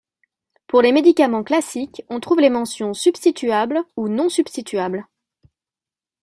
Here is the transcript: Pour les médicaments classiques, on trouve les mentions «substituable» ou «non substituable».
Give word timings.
Pour 0.65 0.81
les 0.81 0.91
médicaments 0.93 1.43
classiques, 1.43 2.01
on 2.09 2.19
trouve 2.19 2.39
les 2.39 2.49
mentions 2.49 2.91
«substituable» 2.95 3.83
ou 3.97 4.09
«non 4.09 4.29
substituable». 4.29 5.05